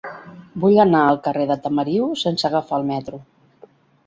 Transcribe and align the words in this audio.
Vull 0.63 0.79
anar 0.83 1.01
al 1.09 1.19
carrer 1.27 1.45
de 1.51 1.57
Tamariu 1.67 2.09
sense 2.23 2.49
agafar 2.51 2.81
el 2.83 2.89
metro. 2.89 3.23